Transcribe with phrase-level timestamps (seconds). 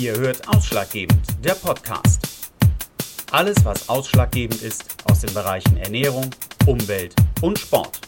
[0.00, 2.50] Ihr hört Ausschlaggebend, der Podcast.
[3.32, 6.30] Alles, was ausschlaggebend ist aus den Bereichen Ernährung,
[6.66, 8.00] Umwelt und Sport.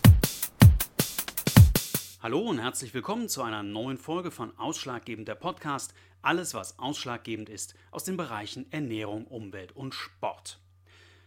[2.23, 5.93] Hallo und herzlich willkommen zu einer neuen Folge von Ausschlaggebend, der Podcast.
[6.23, 10.61] Alles, was ausschlaggebend ist aus den Bereichen Ernährung, Umwelt und Sport.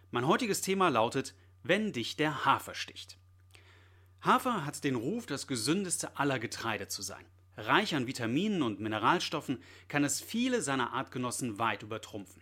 [0.10, 3.20] Mein heutiges Thema lautet, wenn dich der Hafer sticht.
[4.22, 7.28] Hafer hat den Ruf, das gesündeste aller Getreide zu sein.
[7.58, 12.42] Reich an Vitaminen und Mineralstoffen kann es viele seiner Artgenossen weit übertrumpfen.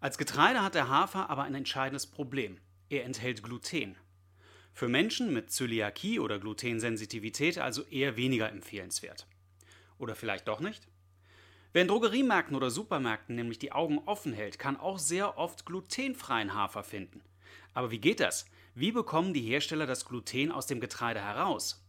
[0.00, 2.58] Als Getreide hat der Hafer aber ein entscheidendes Problem.
[2.88, 3.96] Er enthält Gluten.
[4.72, 9.26] Für Menschen mit Zöliakie oder Glutensensitivität also eher weniger empfehlenswert.
[9.98, 10.86] Oder vielleicht doch nicht?
[11.72, 16.54] Wer in Drogeriemärkten oder Supermärkten nämlich die Augen offen hält, kann auch sehr oft glutenfreien
[16.54, 17.22] Hafer finden.
[17.74, 18.46] Aber wie geht das?
[18.74, 21.85] Wie bekommen die Hersteller das Gluten aus dem Getreide heraus?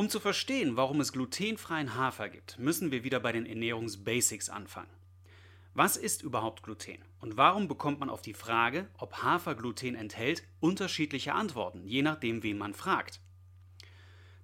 [0.00, 4.88] Um zu verstehen, warum es glutenfreien Hafer gibt, müssen wir wieder bei den Ernährungsbasics anfangen.
[5.74, 10.42] Was ist überhaupt Gluten und warum bekommt man auf die Frage, ob Hafer Gluten enthält,
[10.58, 13.20] unterschiedliche Antworten, je nachdem, wen man fragt?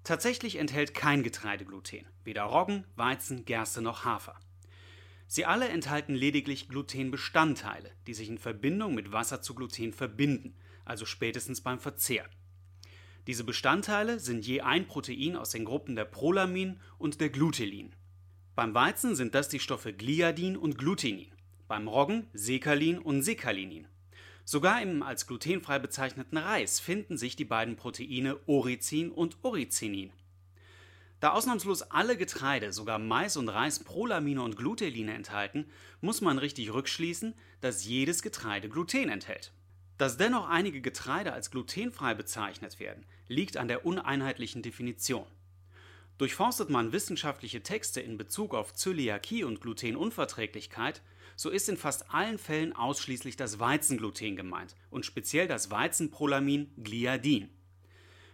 [0.05, 4.39] Tatsächlich enthält kein Getreide Gluten, weder Roggen, Weizen, Gerste noch Hafer.
[5.27, 11.07] Sie alle enthalten lediglich Glutenbestandteile, die sich in Verbindung mit Wasser zu Gluten verbinden, also
[11.07, 12.29] spätestens beim Verzehr.
[13.27, 17.93] Diese Bestandteile sind je ein Protein aus den Gruppen der Prolamin und der Glutelin.
[18.55, 21.33] Beim Weizen sind das die Stoffe Gliadin und Glutenin,
[21.67, 23.89] beim Roggen Sekalin und Sekalinin.
[24.45, 30.13] Sogar im als glutenfrei bezeichneten Reis finden sich die beiden Proteine Oricin und Oricinin.
[31.19, 35.67] Da ausnahmslos alle Getreide, sogar Mais und Reis Prolamine und Gluteline enthalten,
[36.01, 39.53] muss man richtig rückschließen, dass jedes Getreide Gluten enthält.
[39.99, 45.27] Dass dennoch einige Getreide als glutenfrei bezeichnet werden, liegt an der uneinheitlichen Definition.
[46.19, 51.03] Durchforstet man wissenschaftliche Texte in Bezug auf Zöliakie und Glutenunverträglichkeit,
[51.35, 57.51] so ist in fast allen Fällen ausschließlich das Weizengluten gemeint und speziell das Weizenprolamin Gliadin.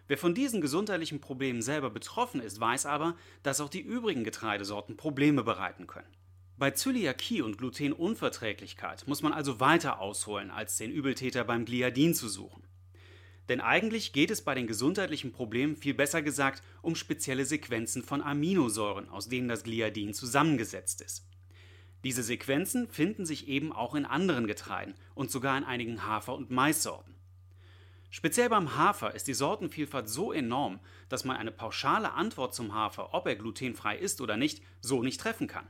[0.07, 4.97] Wer von diesen gesundheitlichen Problemen selber betroffen ist, weiß aber, dass auch die übrigen Getreidesorten
[4.97, 6.22] Probleme bereiten können.
[6.59, 12.29] Bei Zöliakie und Glutenunverträglichkeit muss man also weiter ausholen, als den Übeltäter beim Gliadin zu
[12.29, 12.63] suchen.
[13.49, 18.23] Denn eigentlich geht es bei den gesundheitlichen Problemen viel besser gesagt um spezielle Sequenzen von
[18.23, 21.27] Aminosäuren, aus denen das Gliadin zusammengesetzt ist.
[22.05, 26.51] Diese Sequenzen finden sich eben auch in anderen Getreiden und sogar in einigen Hafer- und
[26.51, 27.15] Maissorten.
[28.11, 33.15] Speziell beim Hafer ist die Sortenvielfalt so enorm, dass man eine pauschale Antwort zum Hafer,
[33.15, 35.67] ob er glutenfrei ist oder nicht, so nicht treffen kann.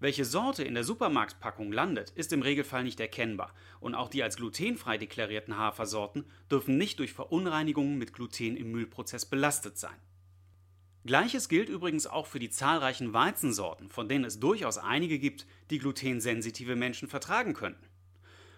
[0.00, 4.36] Welche Sorte in der Supermarktpackung landet, ist im Regelfall nicht erkennbar und auch die als
[4.36, 9.98] glutenfrei deklarierten Hafersorten dürfen nicht durch Verunreinigungen mit Gluten im Mühlprozess belastet sein.
[11.04, 15.78] Gleiches gilt übrigens auch für die zahlreichen Weizensorten, von denen es durchaus einige gibt, die
[15.78, 17.86] glutensensitive Menschen vertragen könnten.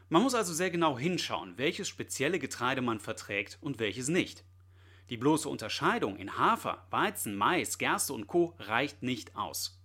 [0.09, 4.45] Man muss also sehr genau hinschauen, welches spezielle Getreide man verträgt und welches nicht.
[5.11, 9.82] Die bloße Unterscheidung in Hafer, Weizen, Mais, Gerste und Co reicht nicht aus.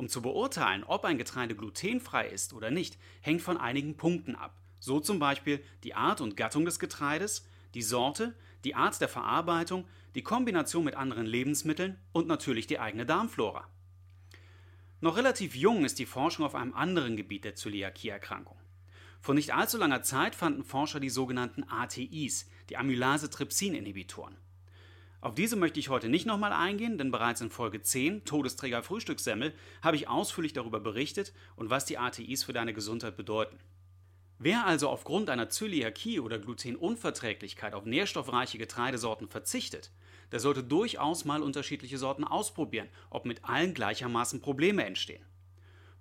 [0.00, 4.58] Um zu beurteilen, ob ein Getreide glutenfrei ist oder nicht, hängt von einigen Punkten ab.
[4.78, 8.34] So zum Beispiel die Art und Gattung des Getreides, die Sorte,
[8.64, 13.68] die Art der Verarbeitung, die Kombination mit anderen Lebensmitteln und natürlich die eigene Darmflora.
[15.02, 18.56] Noch relativ jung ist die Forschung auf einem anderen Gebiet der Zöliakieerkrankung.
[19.20, 24.38] Vor nicht allzu langer Zeit fanden Forscher die sogenannten ATIs, die Amylase-Trypsin-Inhibitoren.
[25.22, 29.52] Auf diese möchte ich heute nicht nochmal eingehen, denn bereits in Folge 10, Todesträger Frühstückssemmel,
[29.82, 33.58] habe ich ausführlich darüber berichtet und was die ATIs für deine Gesundheit bedeuten.
[34.38, 39.90] Wer also aufgrund einer Zöliakie oder Glutenunverträglichkeit auf nährstoffreiche Getreidesorten verzichtet,
[40.32, 45.26] der sollte durchaus mal unterschiedliche Sorten ausprobieren, ob mit allen gleichermaßen Probleme entstehen.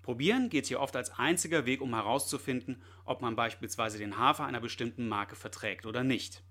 [0.02, 4.62] Probieren geht hier oft als einziger Weg, um herauszufinden, ob man beispielsweise den Hafer einer
[4.62, 6.41] bestimmten Marke verträgt oder nicht.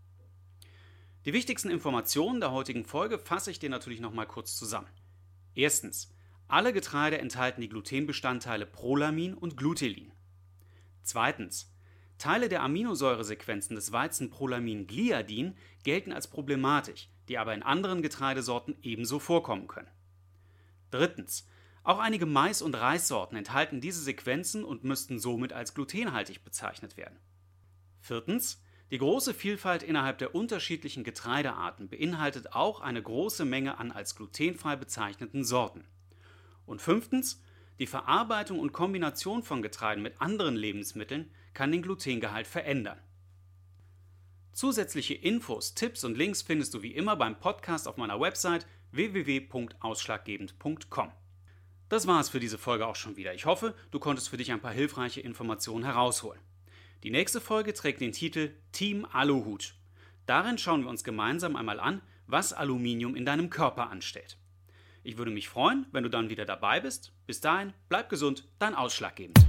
[1.28, 4.88] Die wichtigsten Informationen der heutigen Folge fasse ich dir natürlich nochmal kurz zusammen.
[5.54, 6.10] Erstens.
[6.46, 10.10] Alle Getreide enthalten die Glutenbestandteile Prolamin und Glutelin.
[11.02, 11.70] Zweitens.
[12.16, 15.54] Teile der Aminosäuresequenzen des Weizenprolamin Gliadin
[15.84, 19.90] gelten als problematisch, die aber in anderen Getreidesorten ebenso vorkommen können.
[20.90, 21.46] Drittens.
[21.82, 27.18] Auch einige Mais- und Reissorten enthalten diese Sequenzen und müssten somit als glutenhaltig bezeichnet werden.
[28.00, 28.62] Viertens.
[28.90, 34.76] Die große Vielfalt innerhalb der unterschiedlichen Getreidearten beinhaltet auch eine große Menge an als glutenfrei
[34.76, 35.84] bezeichneten Sorten.
[36.64, 37.42] Und fünftens,
[37.78, 42.98] die Verarbeitung und Kombination von Getreiden mit anderen Lebensmitteln kann den Glutengehalt verändern.
[44.52, 51.12] Zusätzliche Infos, Tipps und Links findest du wie immer beim Podcast auf meiner Website www.ausschlaggebend.com.
[51.88, 53.32] Das war es für diese Folge auch schon wieder.
[53.34, 56.40] Ich hoffe, du konntest für dich ein paar hilfreiche Informationen herausholen.
[57.04, 59.74] Die nächste Folge trägt den Titel Team Aluhut.
[60.26, 64.36] Darin schauen wir uns gemeinsam einmal an, was Aluminium in deinem Körper anstellt.
[65.04, 67.12] Ich würde mich freuen, wenn du dann wieder dabei bist.
[67.24, 69.47] Bis dahin, bleib gesund, dein Ausschlaggebend.